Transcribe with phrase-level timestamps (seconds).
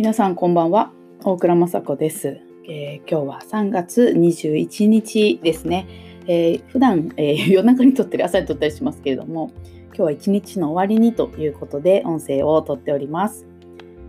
[0.00, 0.92] 皆さんこんばんは。
[1.24, 5.86] 大倉雅子です、えー、今日は3月21日ですね、
[6.26, 9.52] えー、普段、えー、夜中に撮ったり朝に撮ったりしますけれども
[9.88, 13.44] 今日は一日の終わりにということで音声を撮っております。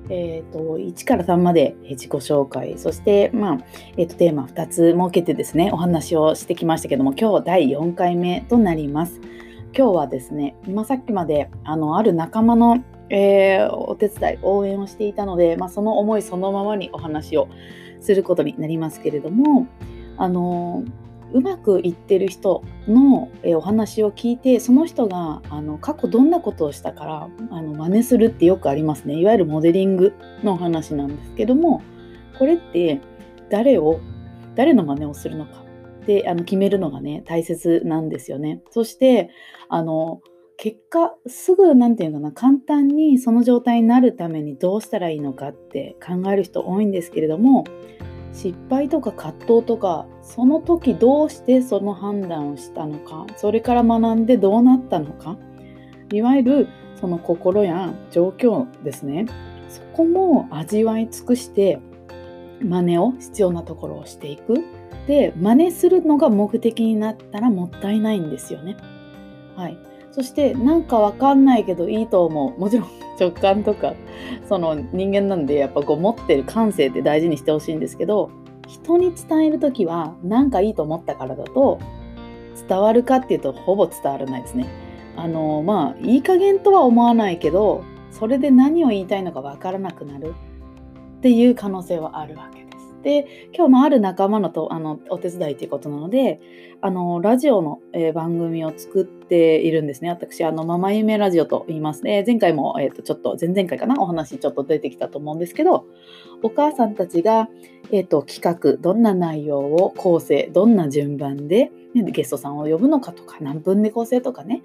[0.10, 2.78] えーと、1から3まで自己紹介。
[2.78, 3.58] そして、まあ
[3.98, 9.20] えーと、テーマ2つ設けてですねお話をしてきましたけども今日第4回目となります。
[9.78, 17.50] 今日はですね今さっきまであのある仲間のえー、お手伝い応援をしていたので、まあ、その思いそのままにお話を
[18.00, 19.68] することになりますけれども
[20.18, 20.84] あの
[21.34, 31.82] うまくいってる人の、え、お話を聞いてその人があの過去どんなことをしたからあの真似するってよくありますねいわゆるモデリングのお話なんですけども
[32.40, 33.02] これって
[33.50, 34.00] 誰を
[34.56, 35.64] 誰の真似をするのか
[36.06, 38.62] であの決めるのがね大切なんですよね。
[38.72, 39.30] そして
[39.70, 40.22] あの
[40.62, 42.32] 結果すぐ何て言うかな。
[42.32, 47.64] 簡単にその状態になるためにどうしたらいいのかって考える人多いんですけれども
[48.32, 55.36] 失敗とか葛藤とかその時どうしてその判断をしたのかそれから学んでどうなったのか
[56.14, 56.68] いわゆる
[57.00, 59.26] その心や状況ですね。
[59.68, 61.80] そこも味わい尽くして
[62.62, 64.64] 真似を必要なところをしていく。
[65.08, 68.78] で真似するのが目的になったらもったいないんですよね。
[69.56, 69.91] はい。
[70.12, 72.60] そしてなんかわかんないけどいいと思う。
[72.60, 72.88] もちろん
[73.20, 73.94] 直感とか
[74.48, 78.32] その人間なんでやっぱこう持ってる感性って大事にしてほしいんですけど
[78.68, 81.80] 人に伝える時は何かいいと思ったからだと
[82.68, 84.68] 伝わるかっていうとほぼ伝わらないですね。
[85.16, 90.34] あのまあいい加減とは思わないけどそれで何を言いたいのかわからなくなる。
[91.20, 93.52] っていう可能性はあるわけです。
[93.54, 96.40] 今日もある仲間のとあのお手伝いということなので
[96.82, 97.80] あのラジオの、
[98.14, 100.10] 番組を作ってているんですね。
[100.10, 102.04] 私あのママ夢ラジオと言います。
[102.04, 103.96] ね前回も、えーと、ちょっと前々回かな？
[104.02, 105.86] お話ちょっと出てきたと思うんですけど
[106.44, 107.48] お母さんたちが、
[107.94, 114.64] えーと、企画どんな内容を構成どんな順番でねゲストさんを呼ぶのかとか何分で構成とかね。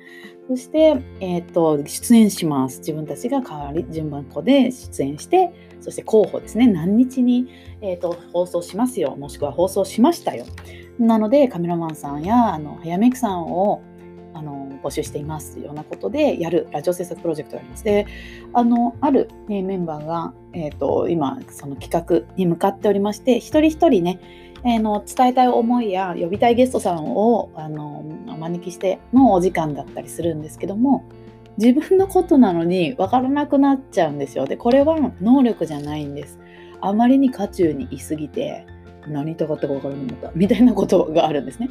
[0.49, 2.79] そして、えーと、出演します。
[2.81, 6.67] 自分たちが代わり順番こで出演してそして候補ですね。
[6.67, 7.47] 何日に、
[7.81, 9.15] えーと、放送しますよ。
[9.17, 10.45] もしくは放送しましたよ。
[10.99, 13.83] なのでカメラマンさんやあの早めくさんを
[14.87, 17.85] 募集していますようなことでやるラジオ制作プロジェクトがあります。
[17.85, 18.07] で
[18.53, 24.21] あのある、ね、メンバーが、えーと今その企画に向かっておりまして一人一人ね
[24.65, 31.05] えー、の伝えたい思いや呼びたいゲストさんをあのお招きしてのお時間だったりするんですけども
[31.57, 34.45] 自分のことなのに分からなくなっちゃうんですよ。
[34.45, 36.39] でこれは能力じゃないんです。
[36.81, 38.67] あまりに渦中にいすぎて
[39.07, 41.71] 何言いたかったか分からなかったみたいなことがあるんですね。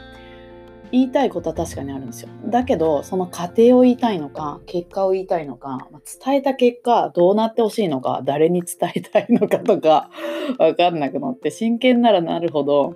[0.95, 2.29] 言いたいことは確かにあるんですよ。
[2.45, 5.89] だけど、その過程を言いたいのか、結果を言いたいのか、
[6.23, 10.09] 伝えた結果、どうなってほしいのか、誰に伝えたいのかとか、
[10.57, 12.95] わかんなくなって、真剣ならなるほど、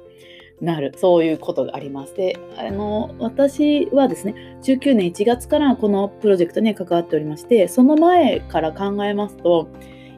[0.61, 2.15] なる、そういうことがあります。
[2.15, 9.67] で、あの、私はですね、19年1月からこのプロジェクトに関わっておりまして、その前から考えますと、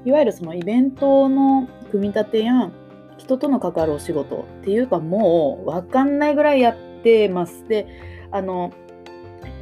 [0.06, 2.72] いわゆるそのイベントの組み立てや、
[3.18, 7.68] 人との関わるお仕事っていうかもう分かんないぐらいやってます。
[7.68, 7.88] で
[8.32, 8.72] あの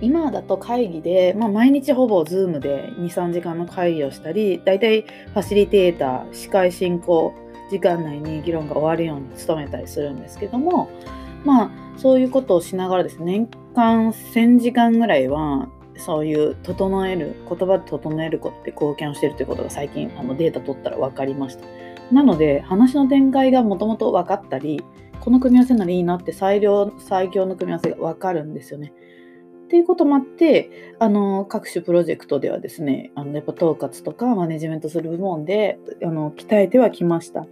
[0.01, 7.33] 今だと会議で、まあ、毎日ほぼ Zoom で23時間の会議をしたりだいたいファシリテーター司会進行
[7.69, 10.89] 時間内に議論が終わるように努めたりするんですけども
[11.45, 21.66] まあそういうことをしながらですね年間1000時間ぐらいはそういう整える言葉で整えることって貢献をしているということが最近あのデータ取ったら分かりました
[22.11, 24.81] なので話の展開がもともと分かったり
[25.19, 28.94] この組み合わせならいいなって最良最強の組み合わせが分かるんですよね。
[29.66, 37.46] っていうこともあってあの各種プロジェクトではですねあのやっぱ統括とかマネジメントする部門であの鍛えてはきました。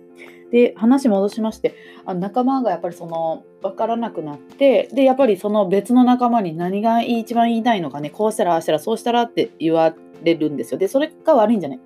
[0.52, 9.94] で話戻しましてあの仲間がやっぱりその分からなくなってでやっぱりその別の仲間に何が一番言いたいのかねこうしたらああしたらそうしたらって言わ
[10.24, 10.80] れるんですよ。
[10.80, 11.80] でそれが悪いんじゃない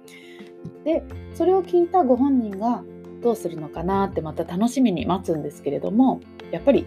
[0.86, 2.84] でそれを聞いたご本人が
[3.22, 6.22] どうするのかなってまた楽しみに待つんですけれども
[6.52, 6.86] やっぱり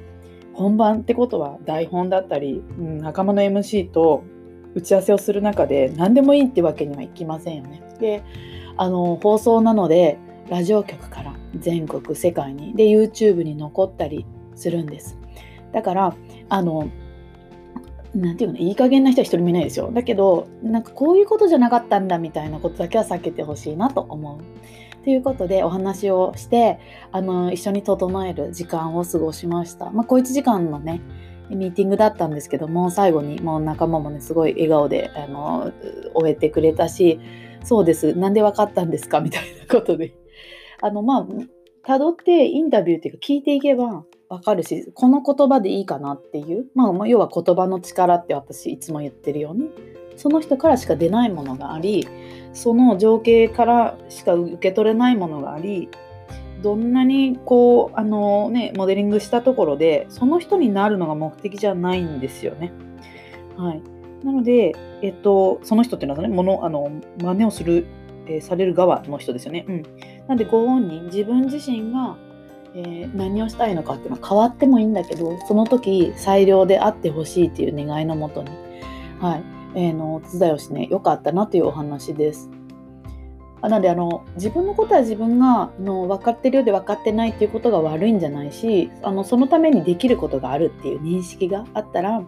[0.53, 4.25] 本番ってことは台本だったり、うん、仲間の MC と
[4.75, 7.83] 打ち合わせをする中で何でもいいってわけにはいきませんよね。
[8.01, 8.23] で
[8.77, 15.19] あの放送なのでラジオ局から全国世界にで YouTube に残ったりするんです。
[15.73, 16.17] だから
[16.49, 16.89] あの
[18.15, 19.91] なんていうのいい加減な人は一人もいないですよ。
[19.93, 24.39] だけどなんかこういうことじゃなかったんだみたいなことだけは避けてほしいなと思う。
[25.05, 26.81] ということでお話をして
[27.13, 29.91] あの一緒に整える時間を過ごしました。
[29.91, 31.03] まあ、小1時間のね
[31.51, 35.73] ミーティングだったんですけども最後にもう仲間もねすごい笑顔であの
[36.15, 37.21] 終えてくれたし
[37.63, 39.21] そうですなんで分かったんですか？
[39.23, 40.15] みたいなことで
[40.81, 41.27] あのまあ
[41.87, 49.69] 辿ってインタビューっていうか聞いていけばわかるしこの言葉でいいかなっていう、まあ、要は言葉の力って私いつも言ってるように
[50.17, 52.09] その人からしか出ないものがあり
[52.55, 55.91] その情景からしか受け取れないものがあり
[56.63, 62.73] どんなにこうあのねモデリングしたところでその人になるのが目的じゃないんですよね。
[63.59, 63.83] はい、
[64.25, 66.91] なので、えっと、その人っていうのはねものあの
[67.21, 67.87] 真似をする、
[68.27, 69.67] えー、される側の人ですよね。
[69.69, 69.83] うん、
[70.27, 72.17] なんでご本人自分自身が、
[72.75, 78.49] えー、何をしたいのかっていうのは変わってもいいんだけどその時最良であってほしいっていう願いのもとに、
[79.21, 82.51] はいえー、のお手伝いをしてねよかったなというお話です。
[83.63, 92.23] なのであの自分のことは自分がの分かってるようで分かってないっていうことが悪いんじゃないしあのそのためにできることがあるっていう認識があったら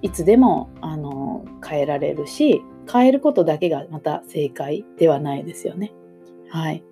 [0.00, 5.92] いつでもあの変えられるし変えることだけがまた正解ではないですよね。
[6.48, 6.82] はい。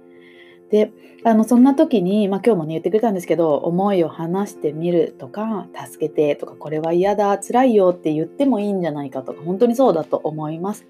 [0.70, 0.92] で
[1.24, 10.86] あのそんな時に、まあ、今日もね言ってくれたんですけど思いを話してみるとか助けてとかこれは嫌だ辛いよって言ってもいいんじゃないかとか本当にそうだと思います。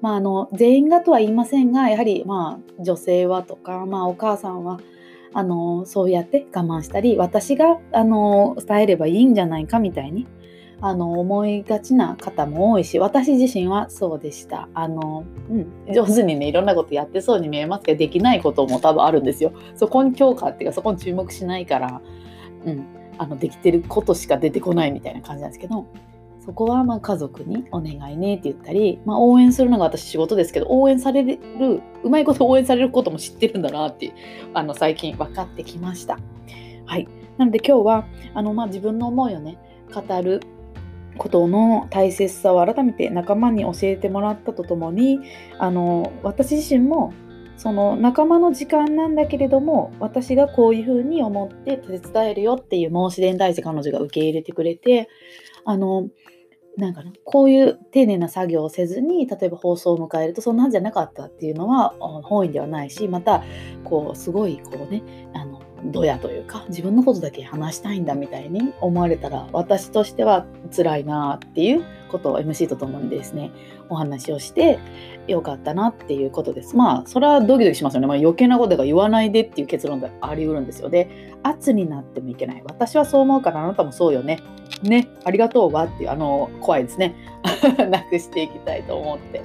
[0.00, 4.80] まあ、あの全員がとは言いませんがやはりまあ女性はとか、まあ、お母さんは
[5.34, 10.26] あのそうやって我慢したり私があの伝えればいいんじゃないかみたいに
[10.82, 14.68] あの思いがちな方も多いし私自身はそうでした。
[14.74, 19.52] あの、うん、上手にねいろんなことやってそうに見えますけどできないことも多分あるんですよ。
[19.74, 22.00] そこに強化っていうかそこに注目しないから、
[22.64, 22.86] うん、
[23.18, 25.86] あのできてることしか出てこないみたいな感じなんですけど
[26.44, 31.38] そこはまあ家族にお願いねって言ったり、まあ、応援するのが私仕事ですけど応援される
[32.02, 34.14] うまいこと応援されることも知ってるんだなって
[34.54, 36.18] あの最近分かってきました。
[36.86, 37.06] はい、
[37.36, 39.58] なので今日はあの、まあ、自分の思いをね
[39.94, 40.40] 語る
[41.20, 45.20] ことの大切さを改めて仲間に教えてもらったとともに
[45.58, 47.12] あの私自身も
[47.58, 55.10] その仲間の時間なんだけれども私がこういうふうに思って手伝えるよっていう申し出に対して彼女が受け入れてくれて
[55.66, 56.08] あの
[56.78, 61.90] なんかこういう丁寧な作業をせずに例えば放送を迎えるとそんなんじゃなかったっていうのは
[62.22, 63.44] 本意ではないしまた
[63.84, 65.02] こうすごいこうね
[65.34, 73.50] あのドヤというか自分のことだけ話したいんだみたいに思われたら私としては辛いなっていうことを MC と共にですね
[73.88, 74.78] お話をして
[75.26, 76.76] よかったなっていうことです。
[76.76, 80.88] まあそれはドキドキしますよね、まあ、余計なことが言わないでっていう結論がありうるんですよ。
[80.88, 82.62] で圧になってもいけない。
[82.64, 84.40] 私はそう思うからあなたもそうよね。
[84.82, 87.14] ねありがとうわっていうあの怖いですね。
[87.90, 89.42] なくしていきたいと思って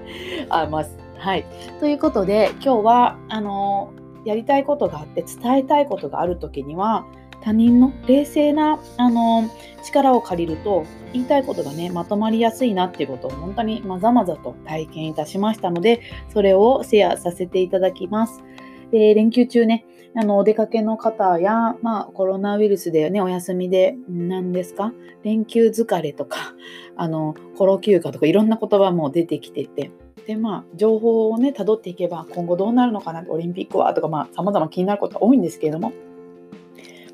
[0.49, 0.97] あます。
[1.17, 1.45] はい。
[1.79, 3.91] ということで今日はあの
[4.25, 7.05] やりたいことがあって伝えたいことがある時には
[7.41, 9.49] 他人の冷静なあの
[9.83, 10.83] 力を借りると
[11.13, 16.01] 言いたいことがねまとまりやすいなっていうことを本当にまざまざと体験いたしましたので
[16.33, 18.43] それをシェアさせていただきます。
[18.91, 19.85] で連休中ね
[20.15, 24.93] あのお出かけの方や、まあ、コロナウイルスでねお休みで何ですか
[25.23, 26.53] 連休疲れとか
[26.95, 29.91] あのコロ休暇とかいろんな言葉も出てきてて
[30.27, 35.93] でまあ情報をねたどっていけば今後どうなるのかなオリンピックはとかまあ様々気になることが多いんですけれども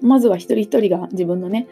[0.01, 1.67] まずは一人一人が自分のね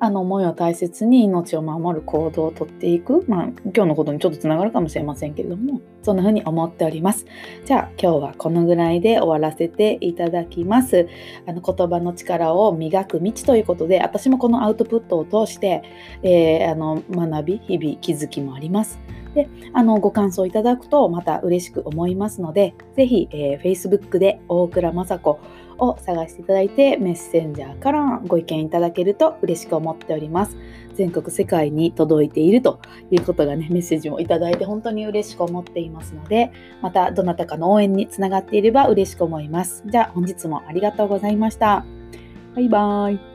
[0.00, 7.24] あの思いを大切に命を守る行動をとっていく、まあ、今日のことにちょっとつながるかもしれませんけれどもそんな風に思っております。
[7.64, 11.08] じゃあ今日はこのぐらいで終わらせていただきます。
[11.46, 15.82] あの言葉の力を磨く道ということで私もこのアウトプットを通して、
[16.22, 19.00] えー、あの学び日々気づきもあります。
[19.34, 25.40] であのご感想いただくとまた嬉しく思いますのでぜひ、えー、Facebook で大倉雅子
[25.78, 30.56] を探していただいてメッセンジャーからご意見いただけると嬉しく思っております。
[30.94, 36.52] 全国世界に届いているということがね、メッセージもいただいて本当に嬉しく思っていますので、
[36.82, 39.82] またどなたかの応援につながっていれば嬉しく思います。
[39.86, 41.84] じゃあ本日もありがとうございました。
[42.54, 43.33] バイバーイ。